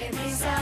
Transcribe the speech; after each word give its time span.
Every. 0.00 0.53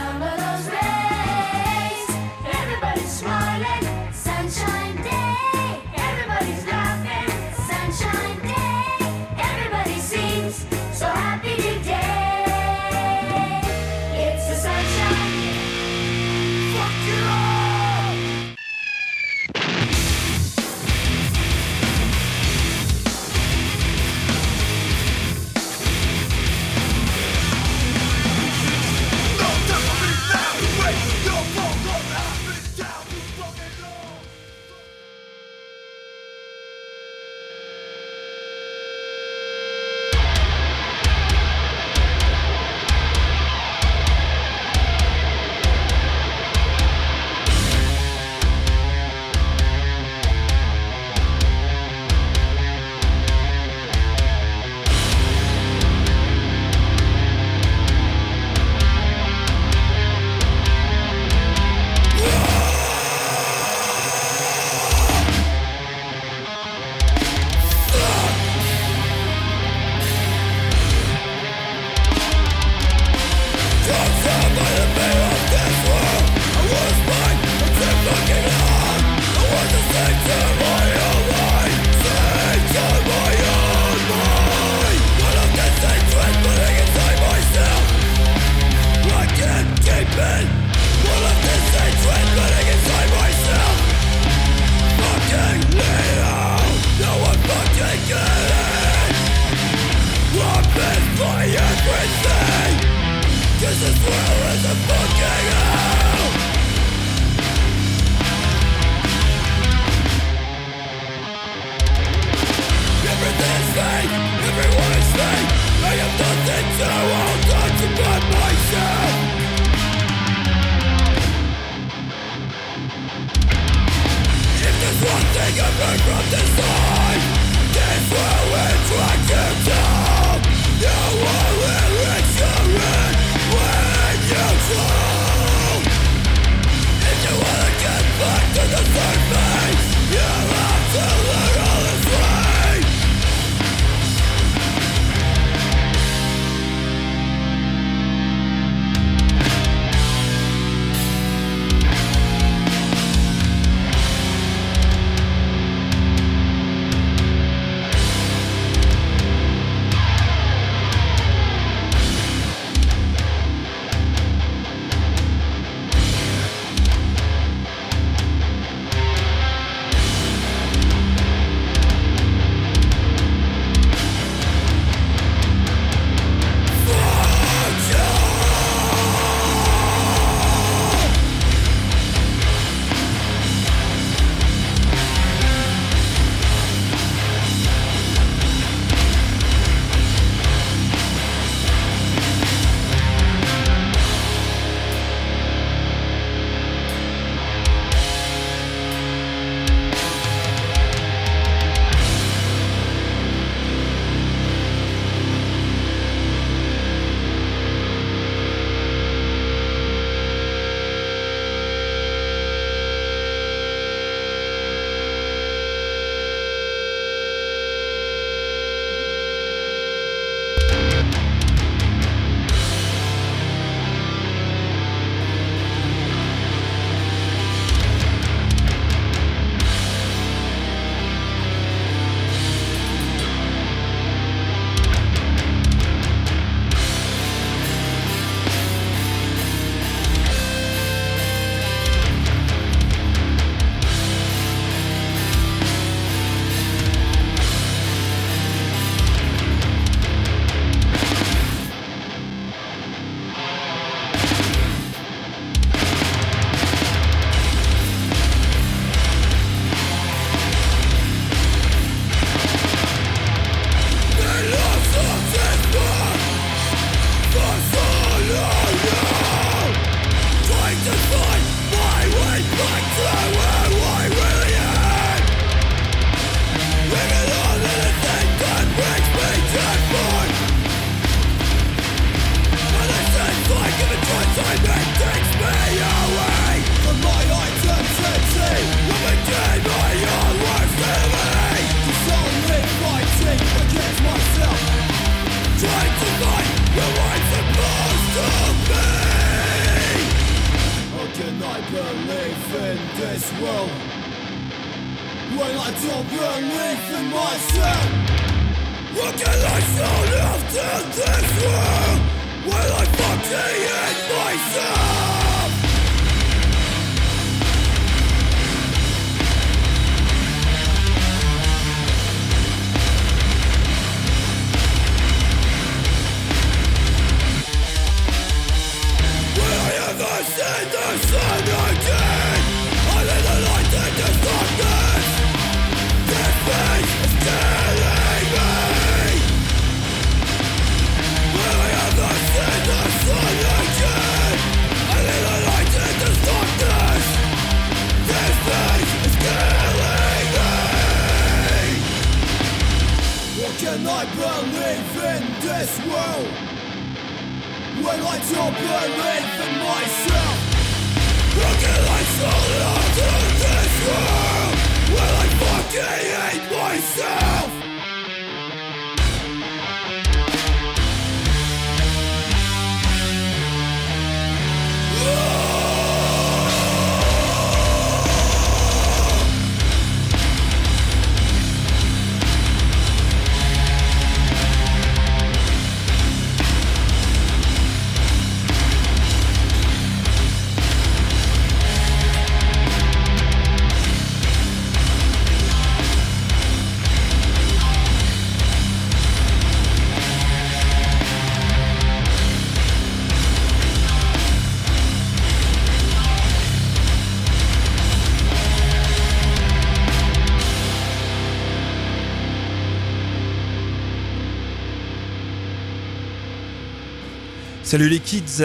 Salut 417.72 417.88
les 417.88 418.00
kids, 418.00 418.44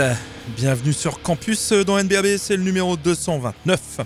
bienvenue 0.56 0.94
sur 0.94 1.22
Campus 1.22 1.74
dans 1.74 2.02
NBAB, 2.02 2.38
c'est 2.38 2.56
le 2.56 2.64
numéro 2.64 2.96
229. 2.96 4.00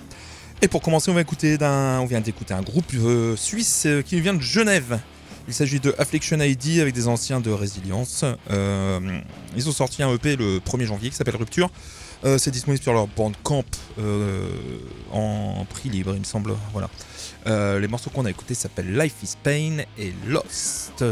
Et 0.64 0.68
pour 0.68 0.82
commencer, 0.82 1.12
on 1.12 1.14
va 1.14 1.22
écouter 1.22 1.58
vient 1.58 2.22
d'écouter 2.22 2.56
un 2.56 2.64
groupe 2.64 2.92
euh, 2.96 3.36
suisse 3.36 3.84
euh, 3.86 4.02
qui 4.02 4.20
vient 4.20 4.34
de 4.34 4.42
Genève. 4.42 5.00
Il 5.48 5.54
s'agit 5.54 5.80
de 5.80 5.94
Affliction 6.00 6.40
ID 6.40 6.80
avec 6.80 6.96
des 6.96 7.08
anciens 7.08 7.40
de 7.40 7.52
Résilience. 7.52 8.26
Euh, 8.50 9.00
ils 9.56 9.70
ont 9.70 9.72
sorti 9.72 10.02
un 10.02 10.12
EP 10.12 10.38
le 10.38 10.58
1er 10.58 10.86
janvier 10.86 11.12
qui 11.12 11.16
s'appelle 11.16 11.36
Rupture. 11.36 11.70
C'est 12.40 12.50
disponible 12.50 12.82
sur 12.82 12.94
leur 12.94 13.06
Bandcamp 13.06 13.64
en 15.12 15.66
prix 15.70 15.90
libre, 15.90 16.14
il 16.16 16.22
me 16.22 16.26
semble. 16.26 16.56
Voilà. 16.74 16.90
Les 17.80 17.88
morceaux 17.88 18.10
qu'on 18.10 18.26
a 18.26 18.32
écoutés 18.32 18.56
s'appellent 18.56 18.98
Life 18.98 19.18
is 19.22 19.36
Pain 19.44 19.84
et 20.00 20.14
Lost. 20.26 21.04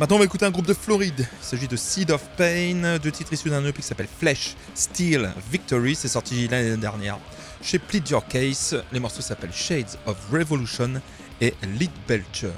Maintenant, 0.00 0.16
on 0.16 0.20
va 0.20 0.24
écouter 0.24 0.46
un 0.46 0.50
groupe 0.50 0.66
de 0.66 0.72
Floride. 0.72 1.28
Il 1.42 1.44
s'agit 1.44 1.68
de 1.68 1.76
Seed 1.76 2.10
of 2.10 2.26
Pain, 2.38 2.98
deux 3.02 3.10
titres 3.10 3.34
issus 3.34 3.50
d'un 3.50 3.62
EP 3.66 3.82
qui 3.82 3.86
s'appelle 3.86 4.08
Flesh, 4.08 4.56
Steel, 4.74 5.30
Victory. 5.52 5.94
C'est 5.94 6.08
sorti 6.08 6.48
l'année 6.48 6.74
dernière 6.78 7.18
chez 7.60 7.78
Plead 7.78 8.08
Your 8.08 8.26
Case. 8.26 8.82
Les 8.92 8.98
morceaux 8.98 9.20
s'appellent 9.20 9.52
Shades 9.52 9.98
of 10.06 10.16
Revolution 10.32 11.02
et 11.42 11.52
Lead 11.78 11.90
Belcher. 12.08 12.48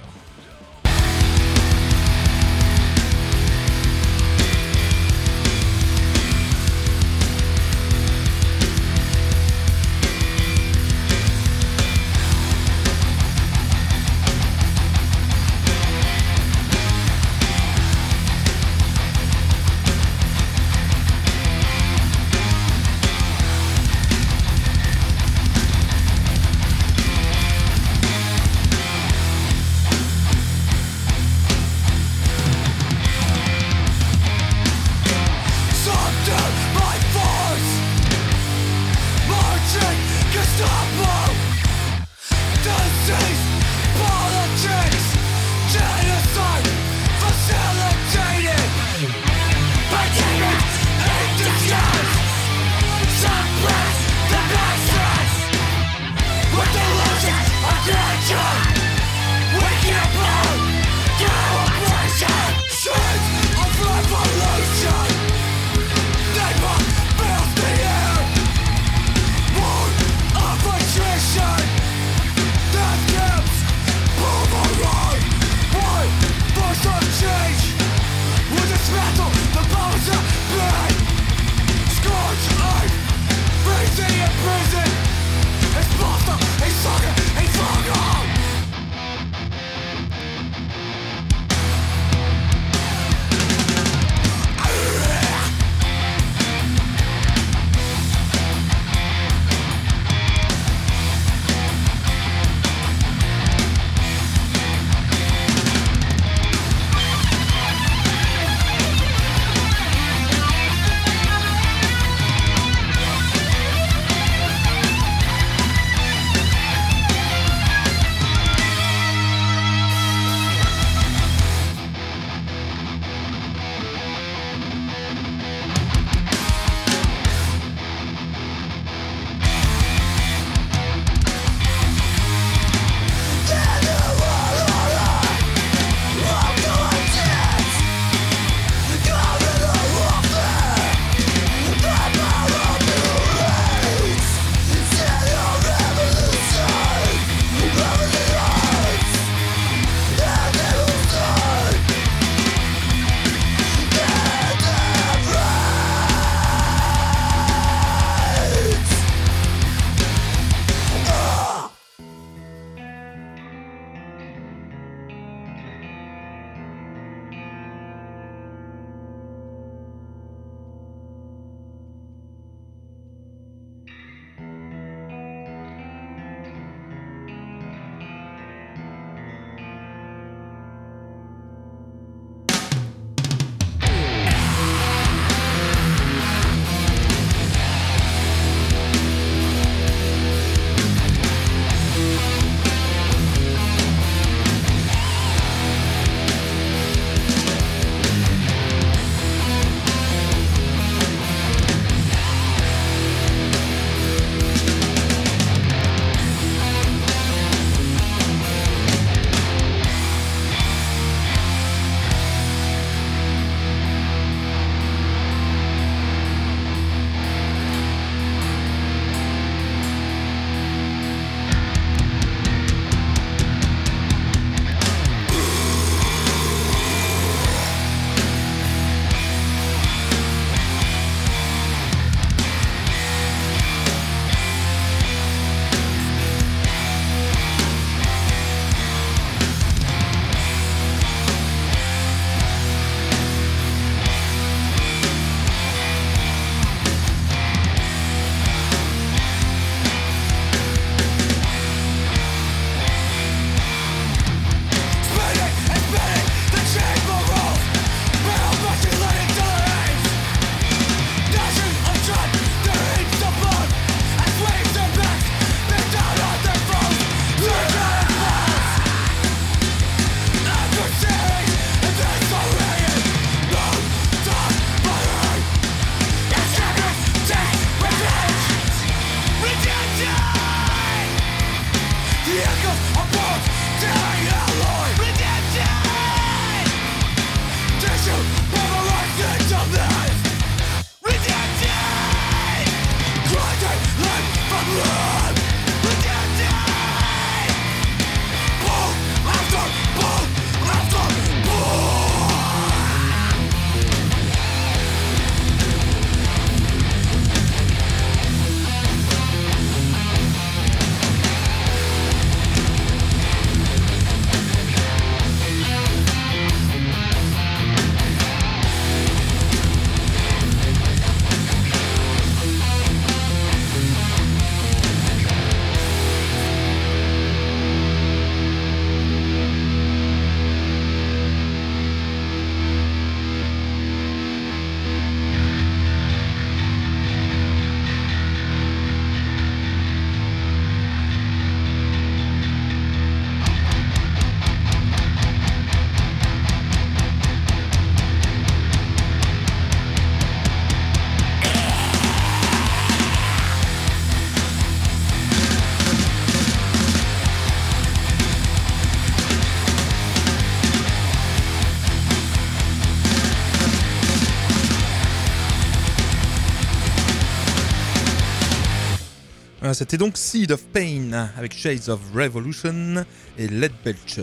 C'était 369.75 369.97
donc 369.97 370.19
Seed 370.19 370.53
of 370.53 370.63
Pain 370.65 371.31
avec 371.39 371.57
Shades 371.57 371.89
of 371.89 372.01
Revolution 372.15 373.05
et 373.39 373.49
Led 373.49 373.73
Belcher. 373.85 374.23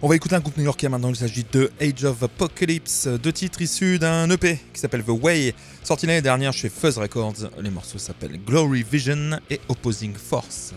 On 0.00 0.08
va 0.08 0.16
écouter 0.16 0.36
un 0.36 0.40
groupe 0.40 0.56
new-yorkais 0.56 0.88
maintenant, 0.88 1.08
il 1.08 1.16
s'agit 1.16 1.44
de 1.50 1.72
Age 1.80 2.04
of 2.04 2.22
Apocalypse, 2.22 3.08
deux 3.08 3.32
titres 3.32 3.62
issus 3.62 3.98
d'un 3.98 4.30
EP 4.30 4.60
qui 4.72 4.80
s'appelle 4.80 5.02
The 5.02 5.08
Way, 5.08 5.54
sorti 5.82 6.06
l'année 6.06 6.22
dernière 6.22 6.52
chez 6.52 6.68
Fuzz 6.68 6.98
Records. 6.98 7.50
Les 7.60 7.70
morceaux 7.70 7.98
s'appellent 7.98 8.38
Glory 8.44 8.84
Vision 8.88 9.40
et 9.50 9.60
Opposing 9.68 10.14
Force. 10.14 10.74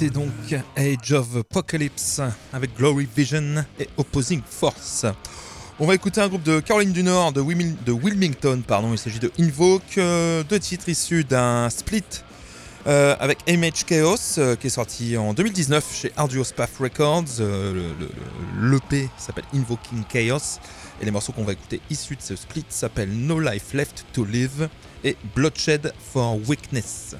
C'était 0.00 0.14
donc 0.14 0.30
Age 0.78 1.12
of 1.12 1.36
Apocalypse 1.36 2.22
avec 2.54 2.74
Glory 2.74 3.06
Vision 3.14 3.62
et 3.78 3.86
Opposing 3.98 4.40
Force. 4.48 5.04
On 5.78 5.86
va 5.86 5.94
écouter 5.94 6.22
un 6.22 6.28
groupe 6.28 6.42
de 6.42 6.58
Caroline 6.60 6.92
du 6.92 7.02
Nord, 7.02 7.32
de, 7.32 7.42
Wilming- 7.42 7.76
de 7.84 7.92
Wilmington, 7.92 8.62
pardon. 8.66 8.92
Il 8.92 8.98
s'agit 8.98 9.18
de 9.18 9.30
Invoke, 9.38 9.98
euh, 9.98 10.42
deux 10.42 10.58
titres 10.58 10.88
issus 10.88 11.22
d'un 11.24 11.68
split 11.68 12.02
euh, 12.86 13.14
avec 13.20 13.40
Image 13.46 13.84
Chaos 13.84 14.16
euh, 14.38 14.56
qui 14.56 14.68
est 14.68 14.70
sorti 14.70 15.18
en 15.18 15.34
2019 15.34 15.84
chez 15.94 16.12
Arduous 16.16 16.44
Path 16.56 16.70
Records. 16.80 17.24
Euh, 17.40 17.74
le- 17.74 18.06
le- 18.62 18.70
L'EP 18.70 19.10
s'appelle 19.18 19.44
Invoking 19.54 20.04
Chaos 20.08 20.60
et 21.02 21.04
les 21.04 21.10
morceaux 21.10 21.32
qu'on 21.32 21.44
va 21.44 21.52
écouter 21.52 21.82
issus 21.90 22.16
de 22.16 22.22
ce 22.22 22.36
split 22.36 22.64
s'appellent 22.70 23.12
No 23.12 23.38
Life 23.38 23.74
Left 23.74 24.06
to 24.14 24.24
Live 24.24 24.70
et 25.04 25.18
Bloodshed 25.36 25.92
for 26.10 26.38
Weakness. 26.48 27.16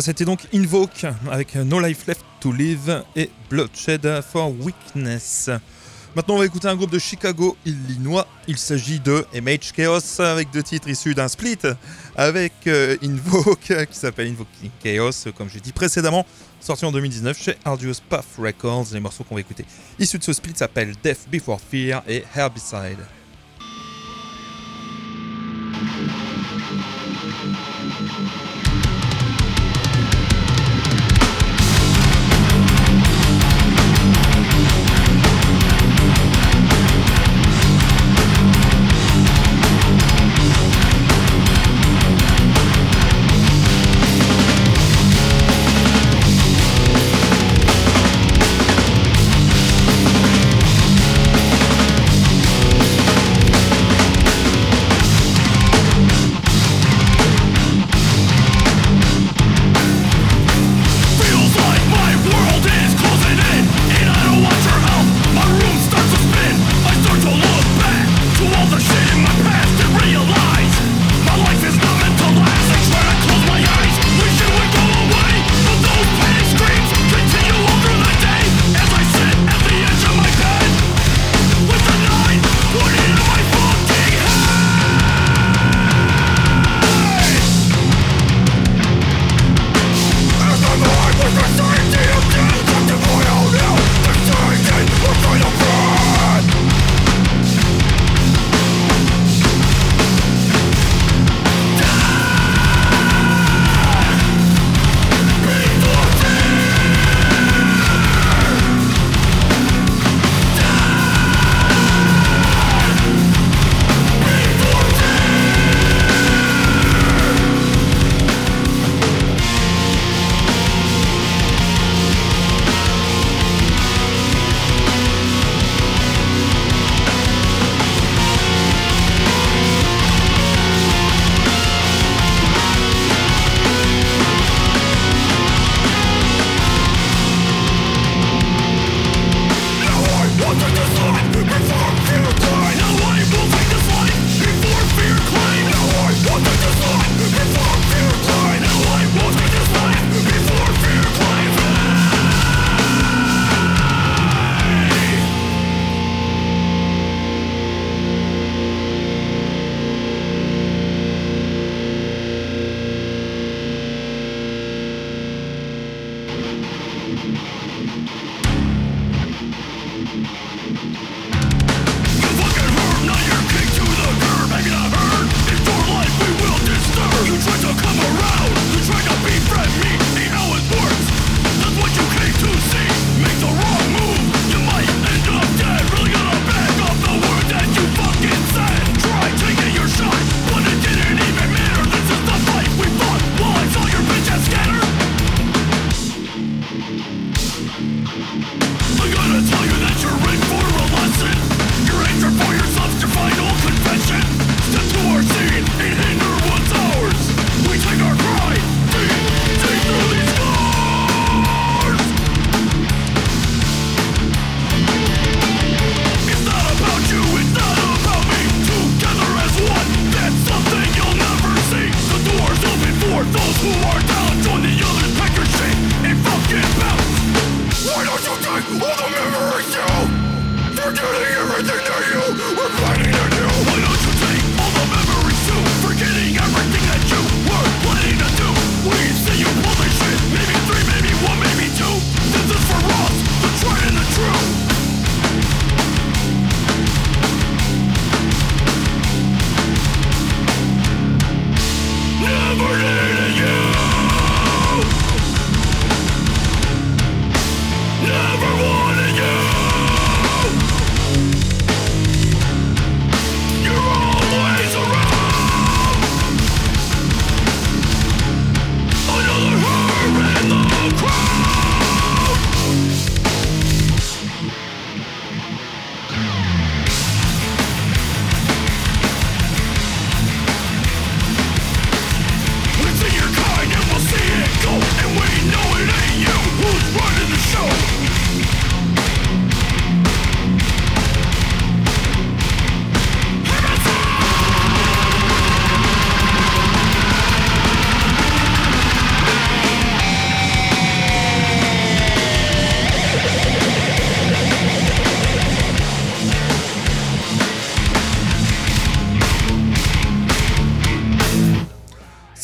C'était 0.00 0.24
donc 0.24 0.40
Invoke 0.54 1.06
avec 1.30 1.54
No 1.54 1.80
Life 1.80 2.06
Left 2.06 2.24
to 2.40 2.52
Live 2.52 3.02
et 3.16 3.30
Bloodshed 3.48 4.22
for 4.22 4.52
Weakness. 4.60 5.50
Maintenant, 6.16 6.34
on 6.34 6.38
va 6.38 6.46
écouter 6.46 6.66
un 6.68 6.74
groupe 6.74 6.90
de 6.90 6.98
Chicago, 6.98 7.56
Illinois. 7.64 8.26
Il 8.48 8.58
s'agit 8.58 8.98
de 8.98 9.24
MH 9.34 9.72
Chaos 9.74 10.20
avec 10.20 10.50
deux 10.50 10.62
titres 10.62 10.88
issus 10.88 11.14
d'un 11.14 11.28
split 11.28 11.58
avec 12.16 12.52
euh, 12.66 12.96
Invoke 13.02 13.86
qui 13.90 13.96
s'appelle 13.96 14.28
Invoking 14.28 14.70
Chaos, 14.82 15.30
comme 15.36 15.48
j'ai 15.48 15.60
dit 15.60 15.72
précédemment, 15.72 16.26
sorti 16.60 16.84
en 16.84 16.92
2019 16.92 17.40
chez 17.40 17.56
Arduous 17.64 17.94
Path 18.08 18.26
Records. 18.38 18.86
Les 18.92 19.00
morceaux 19.00 19.24
qu'on 19.24 19.36
va 19.36 19.40
écouter 19.40 19.64
issus 19.98 20.18
de 20.18 20.24
ce 20.24 20.32
split 20.32 20.54
s'appellent 20.56 20.94
Death 21.02 21.28
Before 21.30 21.60
Fear 21.60 22.02
et 22.08 22.24
Herbicide. 22.34 22.98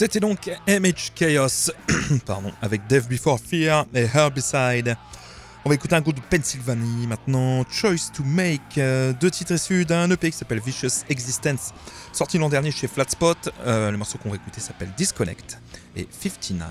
C'était 0.06 0.20
donc 0.20 0.48
MH 0.68 1.14
Chaos, 1.16 1.72
pardon, 2.26 2.52
avec 2.62 2.86
Death 2.86 3.08
Before 3.08 3.40
Fear 3.40 3.86
et 3.92 4.06
Herbicide. 4.14 4.96
On 5.64 5.68
va 5.68 5.74
écouter 5.74 5.96
un 5.96 6.00
groupe 6.00 6.14
de 6.14 6.20
Pennsylvanie 6.20 7.08
maintenant, 7.08 7.64
Choice 7.68 8.12
to 8.14 8.22
Make, 8.22 8.78
euh, 8.78 9.12
deux 9.20 9.32
titres 9.32 9.54
issus 9.54 9.84
d'un 9.84 10.08
EP 10.12 10.30
qui 10.30 10.36
s'appelle 10.36 10.60
Vicious 10.60 11.02
Existence, 11.08 11.72
sorti 12.12 12.38
l'an 12.38 12.48
dernier 12.48 12.70
chez 12.70 12.86
Flatspot. 12.86 13.50
Euh, 13.66 13.90
le 13.90 13.96
morceau 13.96 14.16
qu'on 14.18 14.30
va 14.30 14.36
écouter 14.36 14.60
s'appelle 14.60 14.92
Disconnect 14.96 15.58
et 15.96 16.06
59. 16.08 16.68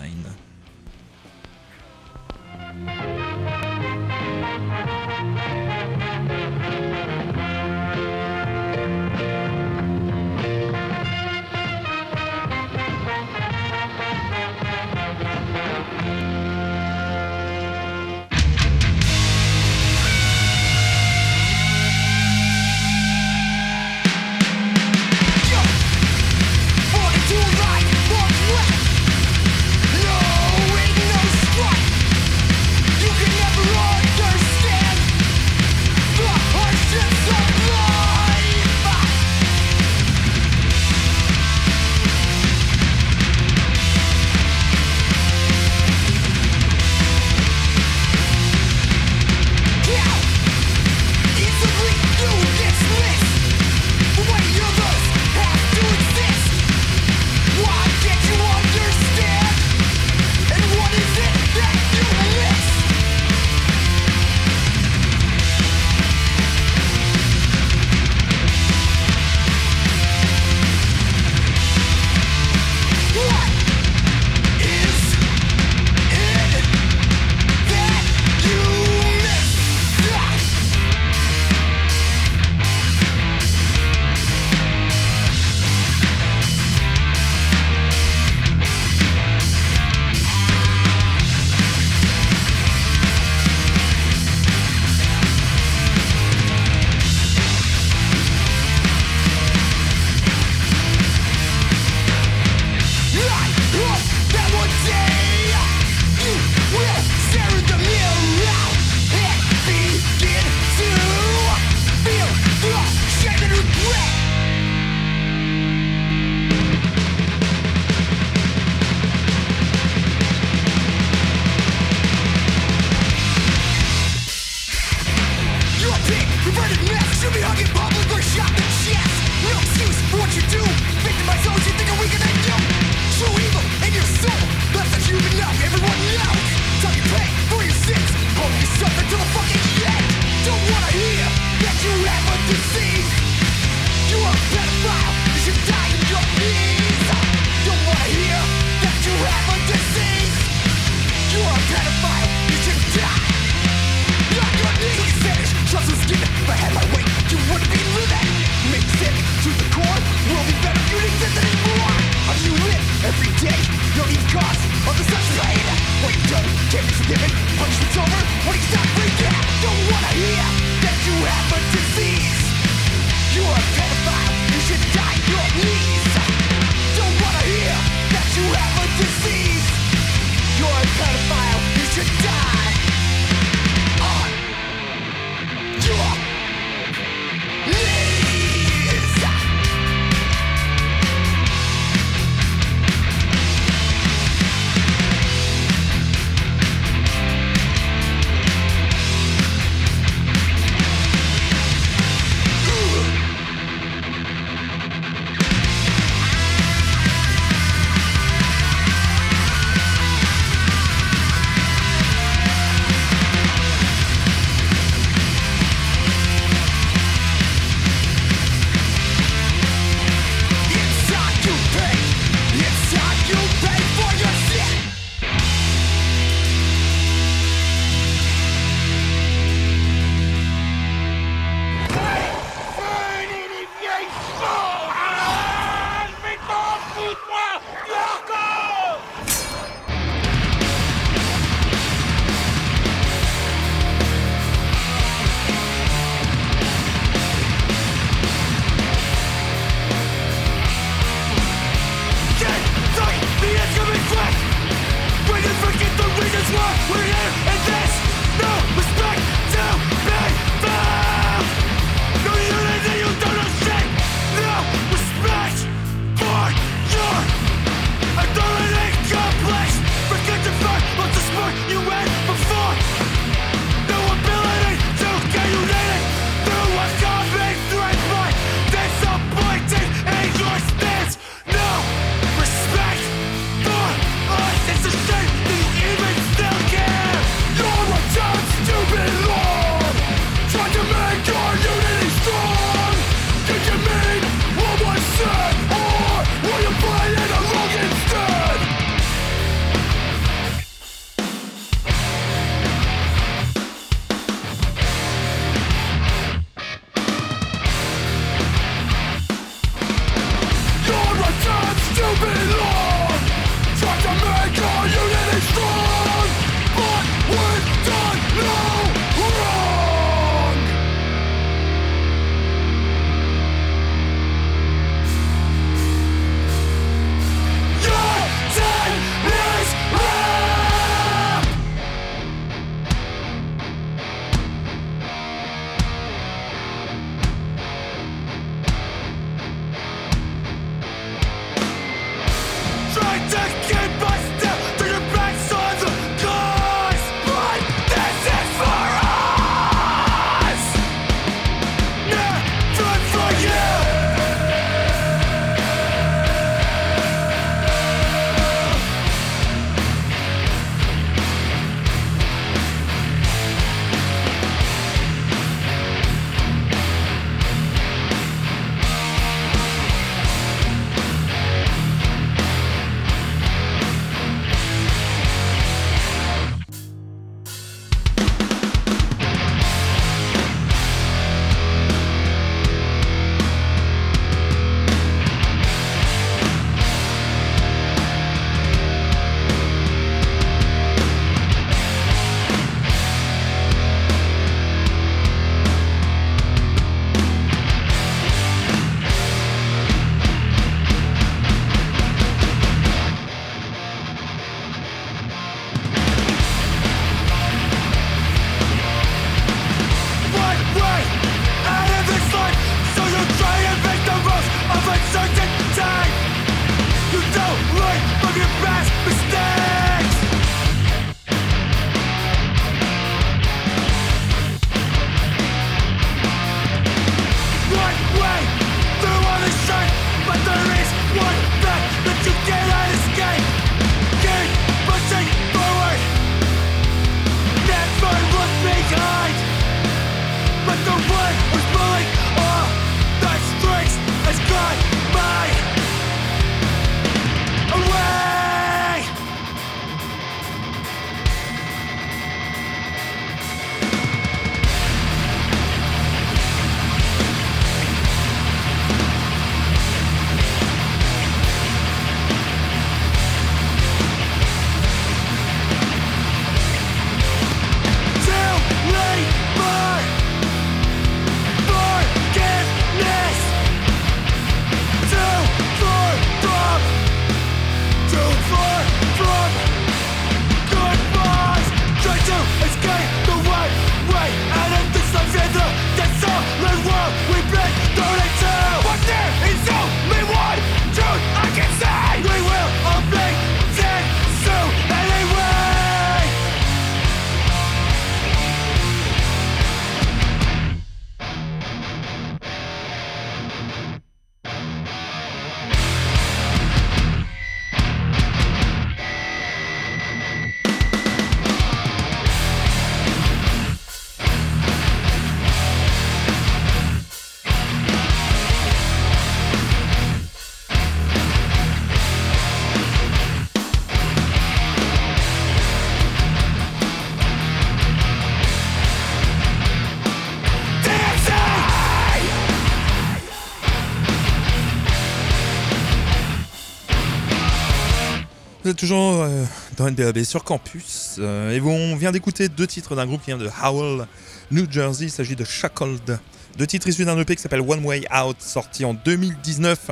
Sur 540.23 540.43
campus 540.43 541.17
euh, 541.19 541.51
et 541.51 541.61
on 541.61 541.95
vient 541.95 542.11
d'écouter 542.11 542.49
deux 542.49 542.67
titres 542.67 542.95
d'un 542.95 543.05
groupe 543.05 543.21
qui 543.21 543.27
vient 543.27 543.37
de 543.37 543.49
Howell, 543.61 544.07
New 544.51 544.65
Jersey. 544.69 545.05
Il 545.05 545.11
s'agit 545.11 545.35
de 545.35 545.43
Shackled. 545.43 546.19
Deux 546.57 546.67
titres 546.67 546.87
issus 546.87 547.05
d'un 547.05 547.19
EP 547.19 547.35
qui 547.35 547.41
s'appelle 547.41 547.61
One 547.61 547.85
Way 547.85 548.05
Out, 548.11 548.37
sorti 548.39 548.85
en 548.85 548.93
2019 548.93 549.91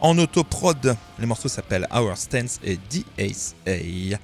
en 0.00 0.18
autoprod. 0.18 0.96
Les 1.18 1.26
morceaux 1.26 1.48
s'appellent 1.48 1.86
Our 1.94 2.16
Stance 2.16 2.58
et 2.64 2.76
DACA. 2.76 4.18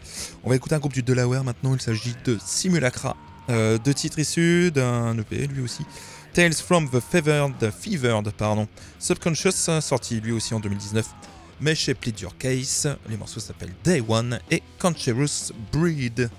On 0.45 0.51
va 0.51 0.57
écouter 0.57 0.75
un 0.75 0.79
groupe 0.79 0.93
du 0.93 1.03
Delaware 1.03 1.45
maintenant. 1.45 1.75
Il 1.75 1.81
s'agit 1.81 2.15
de 2.25 2.39
Simulacra. 2.45 3.17
Euh, 3.49 3.79
deux 3.79 3.95
titres 3.95 4.19
issus 4.19 4.71
d'un 4.75 5.17
EP 5.19 5.47
lui 5.47 5.63
aussi. 5.63 5.85
Tales 6.35 6.53
from 6.53 6.91
the 6.91 7.01
Fevered, 7.01 7.71
Fevered 7.71 8.31
pardon. 8.33 8.69
Subconscious, 8.99 9.81
sorti 9.81 10.21
lui 10.21 10.33
aussi 10.33 10.53
en 10.53 10.61
2019 10.61 11.07
mais 11.61 11.75
chez 11.75 11.95
Plead 11.95 12.21
Your 12.21 12.37
Case, 12.37 12.97
les 13.09 13.17
morceaux 13.17 13.41
s'appellent 13.41 13.75
Day 13.85 14.03
One 14.07 14.39
et 14.51 14.63
Cancerous 14.79 15.53
Breed. 15.73 16.31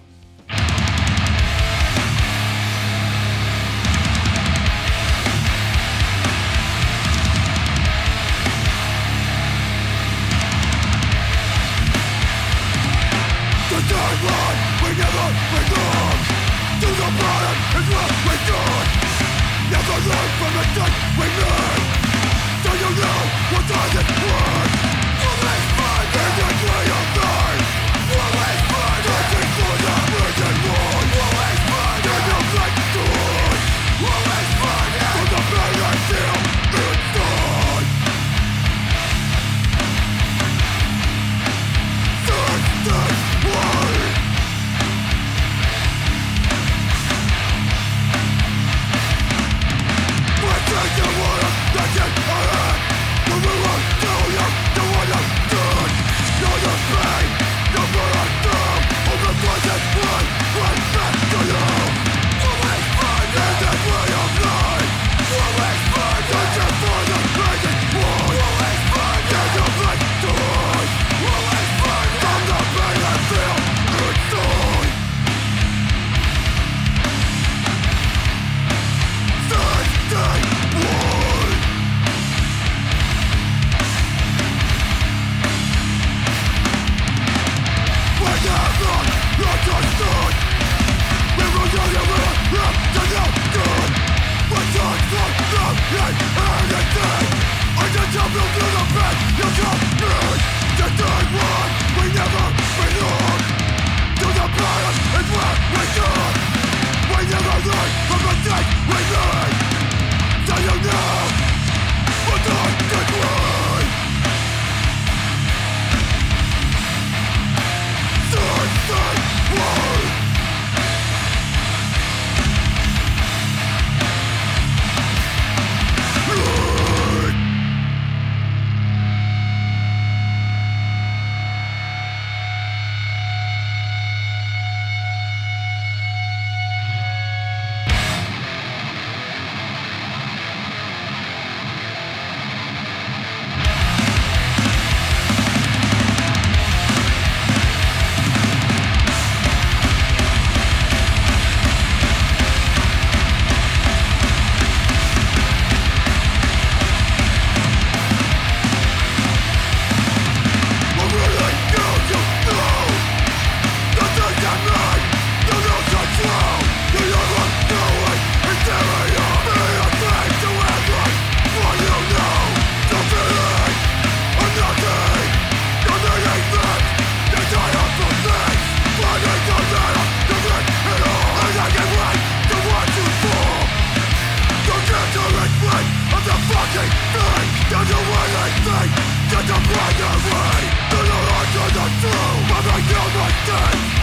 done 193.48 193.97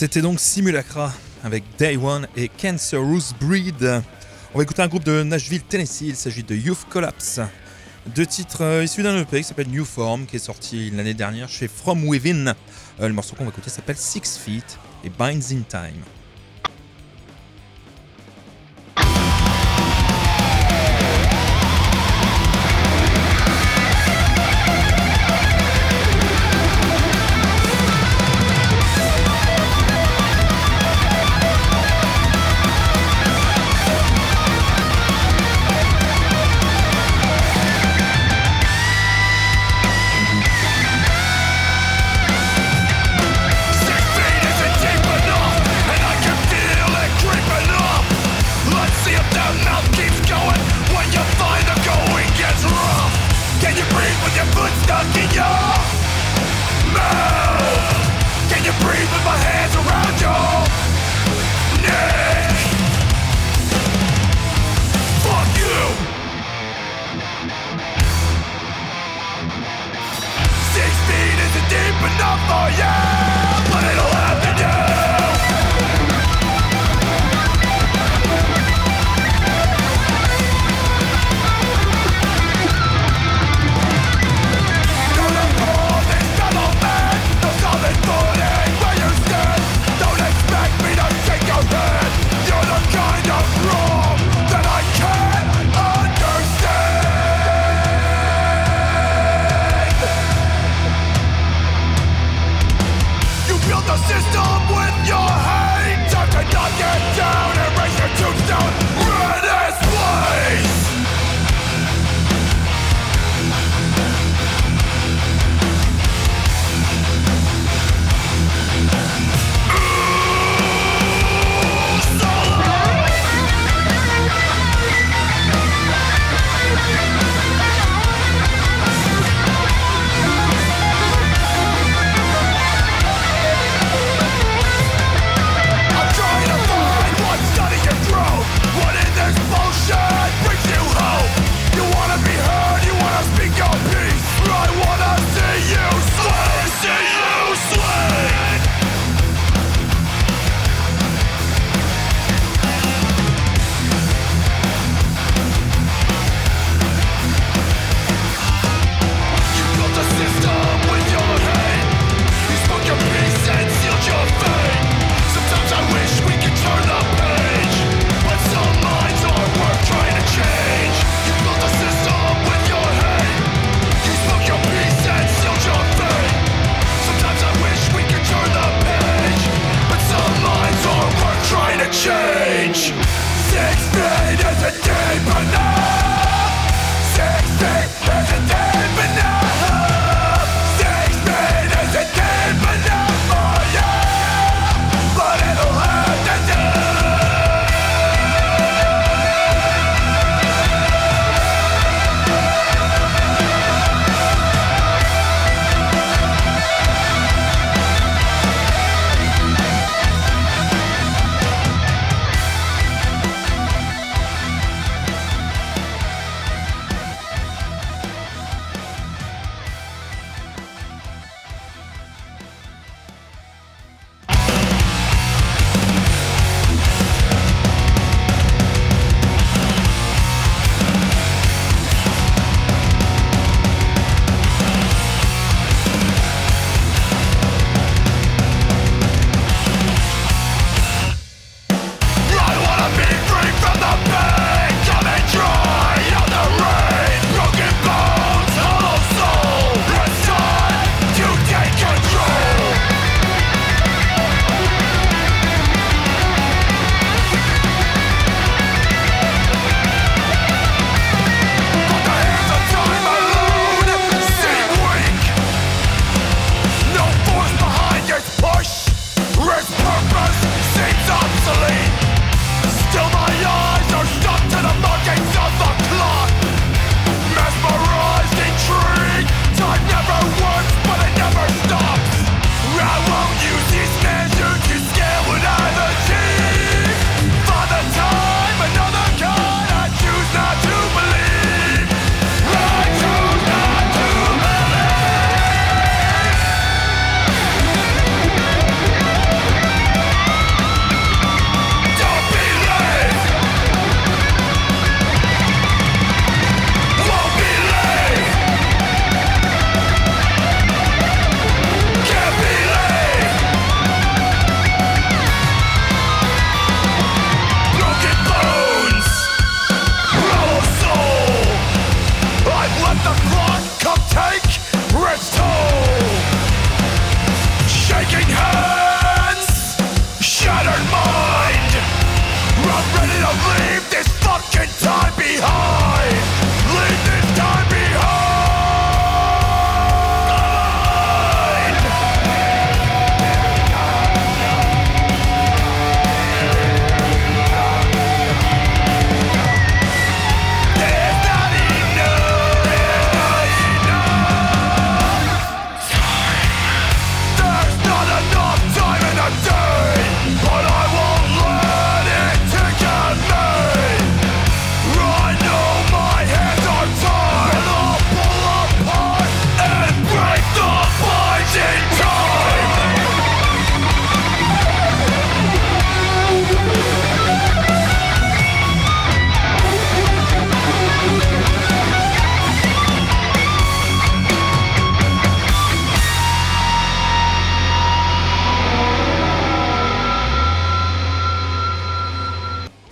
C'était 0.00 0.22
donc 0.22 0.40
Simulacra 0.40 1.12
avec 1.44 1.62
Day 1.78 1.98
One 1.98 2.26
et 2.34 2.48
Cancerous 2.48 3.34
Breed. 3.38 4.00
On 4.54 4.56
va 4.56 4.62
écouter 4.62 4.80
un 4.80 4.88
groupe 4.88 5.04
de 5.04 5.22
Nashville, 5.22 5.60
Tennessee. 5.60 6.06
Il 6.06 6.16
s'agit 6.16 6.42
de 6.42 6.54
Youth 6.54 6.86
Collapse. 6.88 7.38
Deux 8.14 8.24
titres 8.24 8.64
euh, 8.64 8.84
issus 8.84 9.02
d'un 9.02 9.20
EP 9.20 9.36
qui 9.36 9.44
s'appelle 9.44 9.68
New 9.68 9.84
Form, 9.84 10.24
qui 10.24 10.36
est 10.36 10.38
sorti 10.38 10.90
l'année 10.90 11.12
dernière 11.12 11.50
chez 11.50 11.68
From 11.68 12.08
Within. 12.08 12.54
Euh, 12.98 13.08
le 13.08 13.12
morceau 13.12 13.36
qu'on 13.36 13.44
va 13.44 13.50
écouter 13.50 13.68
s'appelle 13.68 13.98
Six 13.98 14.38
Feet 14.42 14.78
et 15.04 15.10
Binds 15.10 15.52
in 15.52 15.64
Time. 15.68 16.02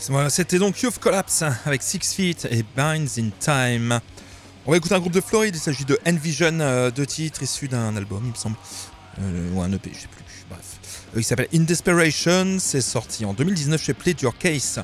Voilà, 0.09 0.31
c'était 0.31 0.59
donc 0.59 0.81
Youth 0.81 0.99
Collapse 0.99 1.45
avec 1.67 1.83
Six 1.83 2.15
Feet 2.15 2.49
et 2.51 2.65
Binds 2.75 3.19
in 3.19 3.29
Time. 3.39 4.01
On 4.65 4.71
va 4.71 4.79
écouter 4.79 4.95
un 4.95 5.01
groupe 5.01 5.13
de 5.13 5.21
Floride, 5.21 5.55
il 5.55 5.61
s'agit 5.61 5.85
de 5.85 5.99
Envision, 6.07 6.61
euh, 6.61 6.91
deux 6.91 7.05
titres 7.05 7.43
issus 7.43 7.69
d'un 7.69 7.95
album, 7.95 8.23
il 8.25 8.31
me 8.31 8.35
semble. 8.35 8.57
Euh, 9.21 9.53
ou 9.53 9.61
un 9.61 9.71
EP, 9.71 9.91
je 9.93 10.01
sais 10.01 10.09
plus. 10.09 10.25
Bref. 10.49 10.79
Euh, 11.15 11.21
il 11.21 11.25
s'appelle 11.25 11.49
In 11.55 11.61
Desperation, 11.61 12.57
c'est 12.59 12.81
sorti 12.81 13.27
en 13.27 13.35
2019 13.35 13.83
chez 13.83 13.93
Play 13.93 14.17
Your 14.23 14.37
Case. 14.39 14.83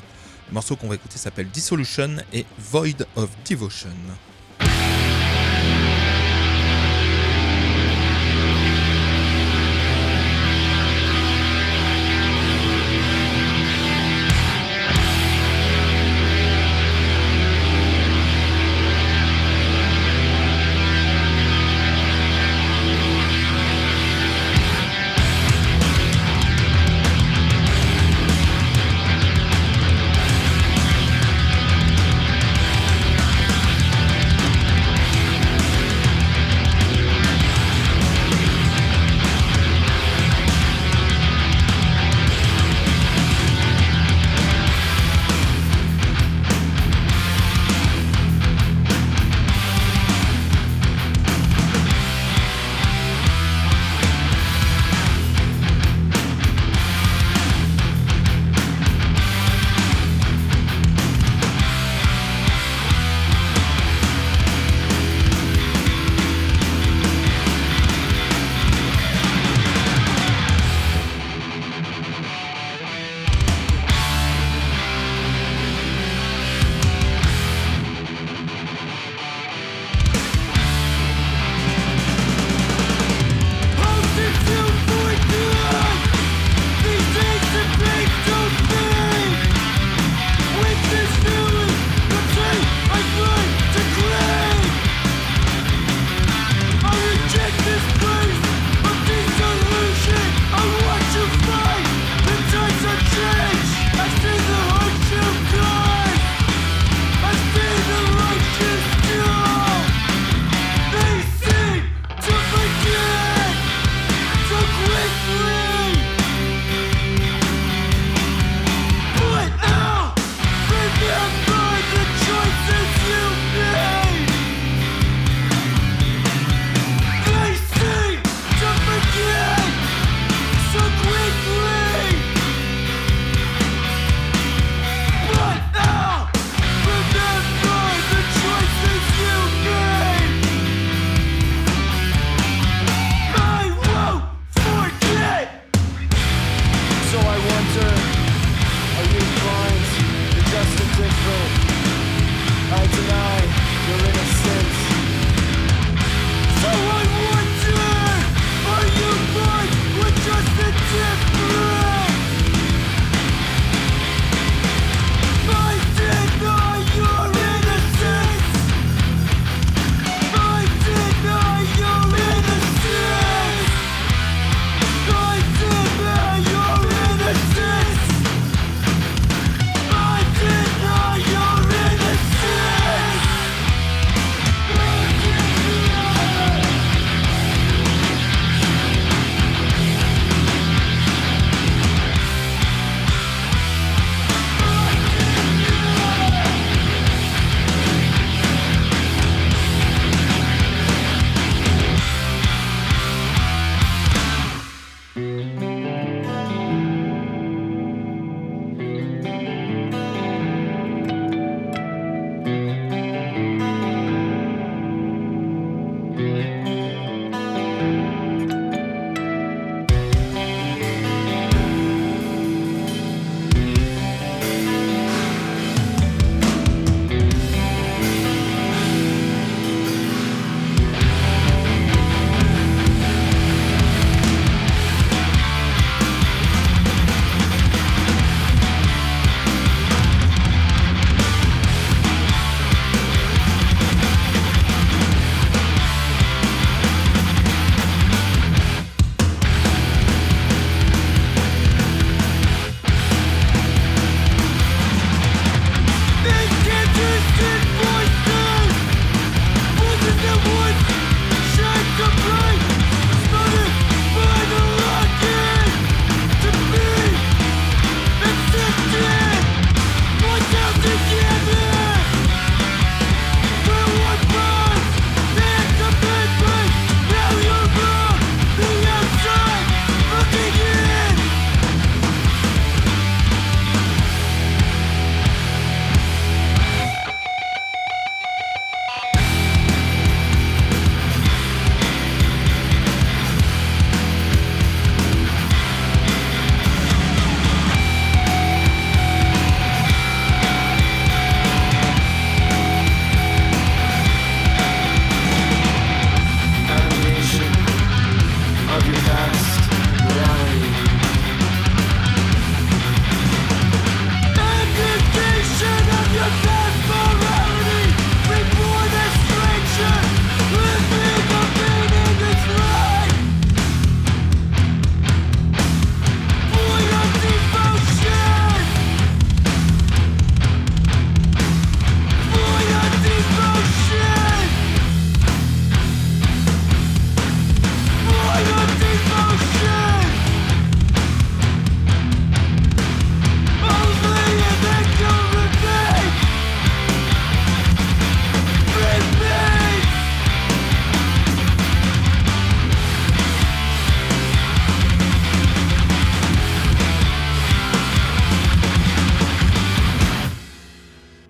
Le 0.48 0.52
morceau 0.52 0.76
qu'on 0.76 0.88
va 0.88 0.96
écouter 0.96 1.16
s'appelle 1.16 1.48
Dissolution 1.48 2.16
et 2.34 2.44
Void 2.58 3.06
of 3.16 3.30
Devotion. 3.48 3.88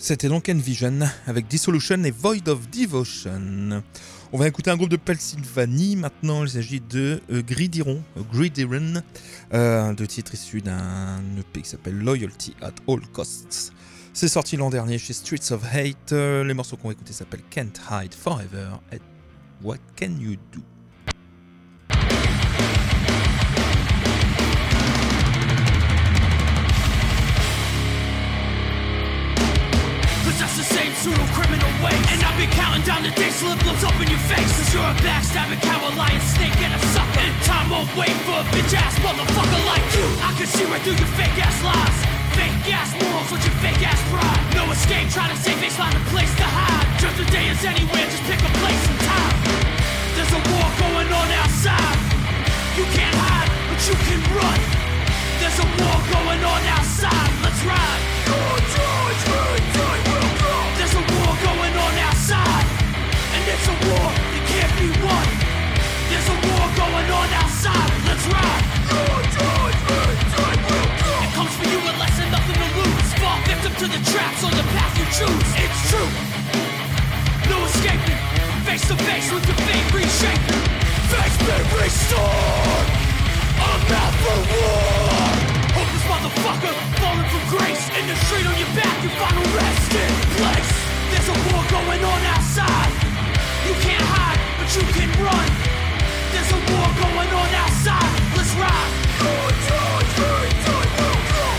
C'était 0.07 0.29
donc 0.29 0.51
Envision 0.51 1.01
avec 1.27 1.49
Dissolution 1.49 2.05
et 2.05 2.11
Void 2.11 2.47
of 2.49 2.69
Devotion. 2.69 3.83
On 4.35 4.37
va 4.37 4.49
écouter 4.49 4.71
un 4.71 4.77
groupe 4.77 4.91
de 4.91 4.99
Pennsylvanie. 4.99 5.97
Maintenant, 5.97 6.45
il 6.45 6.51
s'agit 6.51 6.83
de 6.83 7.23
euh, 7.31 7.41
Gridiron, 7.41 8.03
euh, 8.19 8.23
Gridiron, 8.31 9.01
euh, 9.55 9.95
de 9.95 10.05
titre 10.05 10.35
issu 10.35 10.61
d'un 10.61 11.23
EP 11.39 11.63
qui 11.63 11.71
s'appelle 11.71 11.97
Loyalty 11.97 12.55
at 12.61 12.75
All 12.87 13.01
Costs. 13.15 13.73
C'est 14.13 14.29
sorti 14.29 14.59
l'an 14.59 14.69
dernier 14.69 14.99
chez 14.99 15.15
Streets 15.15 15.53
of 15.53 15.65
Hate. 15.73 16.13
Les 16.13 16.53
morceaux 16.53 16.77
qu'on 16.77 16.89
va 16.89 16.93
écouter 16.93 17.15
s'appellent 17.15 17.49
Can't 17.49 17.73
Hide 17.91 18.13
Forever 18.13 18.73
et 18.93 18.99
What 19.63 19.79
Can 19.99 20.19
You 20.21 20.37
Do? 20.53 20.61
Pseudo 31.05 31.29
criminal 31.37 31.69
ways. 31.85 32.01
And 32.17 32.25
I've 32.25 32.39
been 32.41 32.49
counting 32.57 32.81
down 32.89 33.05
the 33.05 33.13
days 33.13 33.37
till 33.37 33.53
it 33.53 33.61
blows 33.61 33.85
up 33.85 33.93
in 34.01 34.09
your 34.09 34.25
face. 34.25 34.49
Cause 34.57 34.73
you're 34.73 34.89
a 34.89 34.97
backstabbing 35.05 35.61
coward, 35.61 35.93
lying 36.01 36.25
snake, 36.33 36.57
and 36.65 36.73
a 36.73 36.81
sucker. 36.97 37.21
And 37.21 37.37
time 37.45 37.69
won't 37.69 37.93
wait 37.93 38.17
for 38.25 38.41
a 38.41 38.45
bitch 38.49 38.73
ass 38.73 38.97
motherfucker 39.05 39.61
like 39.69 39.85
you. 39.93 40.07
I 40.25 40.33
can 40.33 40.49
see 40.49 40.65
right 40.65 40.81
through 40.81 40.97
your 40.97 41.13
fake 41.21 41.37
ass 41.45 41.61
lies. 41.61 41.99
Fake 42.33 42.73
ass 42.73 42.97
morals 42.97 43.29
with 43.29 43.45
your 43.45 43.57
fake 43.61 43.85
ass 43.85 44.01
pride. 44.09 44.43
No 44.57 44.65
escape, 44.73 45.13
try 45.13 45.29
to 45.29 45.37
save 45.37 45.61
face, 45.61 45.77
find 45.77 45.93
a 45.93 46.05
place 46.09 46.33
to 46.41 46.47
hide. 46.49 46.89
Just 46.97 47.21
a 47.21 47.27
day 47.29 47.53
is 47.53 47.61
anywhere, 47.61 48.09
just 48.09 48.25
pick 48.25 48.41
a 48.41 48.53
place 48.65 48.85
and 48.89 48.99
time. 49.05 49.37
There's 50.17 50.33
a 50.33 50.41
war 50.41 50.69
going 50.89 51.11
on 51.13 51.29
outside. 51.45 52.01
You 52.81 52.89
can't 52.97 53.13
hide, 53.29 53.53
but 53.69 53.81
you 53.85 53.97
can 54.09 54.21
run. 54.33 54.61
There's 55.37 55.59
a 55.61 55.69
war 55.69 55.99
going 56.17 56.41
on 56.49 56.63
outside. 56.81 57.31
Let's 57.45 57.61
ride. 57.69 58.03
There's 58.25 59.29
a 59.29 59.54
it's 63.55 63.71
a 63.71 63.77
war 63.87 64.11
that 64.11 64.45
can't 64.51 64.75
be 64.83 64.91
won. 64.99 65.27
There's 66.11 66.27
a 66.27 66.39
war 66.43 66.67
going 66.75 67.07
on 67.07 67.29
outside. 67.39 67.91
Let's 68.03 68.27
ride. 68.27 68.67
It 71.23 71.31
comes 71.39 71.55
for 71.55 71.67
you 71.71 71.79
with 71.87 71.97
less 72.03 72.19
than 72.19 72.35
nothing 72.35 72.59
to 72.59 72.69
lose. 72.83 73.09
Fall 73.23 73.39
victim 73.47 73.73
to 73.79 73.87
the 73.95 74.01
traps 74.11 74.43
on 74.43 74.53
the 74.59 74.67
path 74.75 74.95
you 74.99 75.07
choose. 75.15 75.49
It's 75.55 75.81
true. 75.87 76.11
No 77.47 77.63
escaping. 77.71 78.19
Face 78.67 78.83
to 78.91 78.97
face 79.07 79.31
with 79.31 79.47
your 79.47 79.59
fate 79.63 79.87
reshaping. 79.95 80.65
Face 81.15 81.37
me 81.47 81.55
restored. 81.79 82.87
I'm 83.55 83.83
out 84.03 84.15
for 84.19 84.39
war. 84.51 85.31
Hopeless 85.79 86.07
motherfucker 86.11 86.75
falling 86.99 87.29
from 87.31 87.45
grace. 87.55 87.87
In 87.95 88.05
the 88.11 88.19
street 88.27 88.47
on 88.51 88.57
your 88.59 88.73
back, 88.75 88.99
you 88.99 89.11
find 89.15 89.37
a 89.39 89.47
resting 89.55 90.15
place. 90.43 90.75
There's 91.15 91.29
a 91.31 91.37
war 91.55 91.63
going 91.71 92.03
on 92.03 92.21
outside. 92.35 93.04
You 93.65 93.73
can't 93.81 94.05
hide, 94.05 94.37
but 94.61 94.69
you 94.77 94.85
can 94.93 95.09
run. 95.25 95.49
There's 96.33 96.53
a 96.53 96.61
war 96.69 96.89
going 97.01 97.33
on 97.33 97.49
outside. 97.65 98.13
Let's 98.37 98.53
ride. 98.61 98.93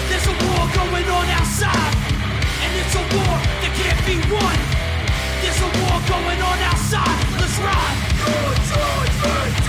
There's 0.10 0.28
a 0.30 0.36
war 0.46 0.70
going 0.78 1.10
on 1.10 1.26
outside, 1.34 1.98
and 2.62 2.72
it's 2.78 2.94
a 2.94 3.02
war 3.18 3.36
that 3.62 3.74
can't 3.74 3.98
be 4.06 4.22
won. 4.30 4.58
There's 5.42 5.58
a 5.58 5.70
war 5.82 5.98
going 6.06 6.42
on 6.46 6.58
outside. 6.70 7.18
Let's 7.42 7.58
ride. 7.60 9.65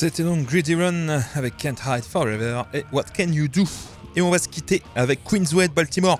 C'était 0.00 0.22
donc 0.22 0.46
Greedy 0.46 0.74
Run 0.76 1.20
avec 1.34 1.58
Can't 1.58 1.74
Hide 1.86 2.04
Forever 2.04 2.62
et 2.72 2.86
What 2.90 3.04
Can 3.14 3.32
You 3.32 3.48
Do 3.48 3.64
Et 4.16 4.22
on 4.22 4.30
va 4.30 4.38
se 4.38 4.48
quitter 4.48 4.82
avec 4.96 5.22
Queensway 5.24 5.68
de 5.68 5.74
Baltimore, 5.74 6.18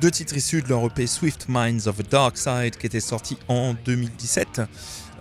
deux 0.00 0.12
titres 0.12 0.36
issus 0.36 0.62
de 0.62 0.68
leur 0.68 0.86
EP 0.86 1.08
Swift 1.08 1.46
Minds 1.48 1.88
of 1.88 1.96
the 1.96 2.08
Dark 2.08 2.38
Side 2.38 2.76
qui 2.76 2.86
était 2.86 3.00
sorti 3.00 3.36
en 3.48 3.74
2017, 3.84 4.60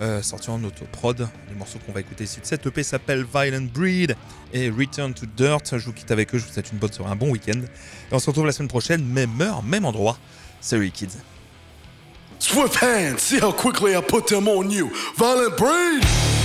euh, 0.01 0.21
sorti 0.21 0.51
en 0.51 0.63
autoprod. 0.63 1.27
Les 1.49 1.55
morceaux 1.55 1.79
qu'on 1.83 1.93
va 1.93 2.01
écouter 2.01 2.25
ici 2.25 2.39
de 2.39 2.45
cette 2.45 2.67
EP 2.67 2.83
s'appellent 2.83 3.25
Violent 3.25 3.65
Breed 3.73 4.15
et 4.53 4.69
Return 4.69 5.15
to 5.15 5.25
Dirt. 5.35 5.63
Je 5.71 5.85
vous 5.85 5.93
quitte 5.93 6.11
avec 6.11 6.35
eux, 6.35 6.37
je 6.37 6.45
vous 6.45 6.53
souhaite 6.53 6.71
une 6.71 6.77
bonne 6.77 6.93
soirée, 6.93 7.11
un 7.11 7.15
bon 7.15 7.31
week-end. 7.31 7.59
Et 7.59 8.13
on 8.13 8.19
se 8.19 8.27
retrouve 8.27 8.45
la 8.45 8.51
semaine 8.51 8.69
prochaine, 8.69 9.03
même 9.03 9.41
heure, 9.41 9.63
même 9.63 9.83
endroit. 9.83 10.19
Salut 10.61 10.91
kids. 10.91 11.17
Swift 12.37 12.75
hands, 12.83 13.17
see 13.17 13.39
how 13.39 13.51
quickly 13.51 13.97
I 13.97 14.01
put 14.01 14.27
them 14.27 14.47
on 14.47 14.69
you. 14.69 14.91
Violent 15.17 15.57
breed! 15.57 16.44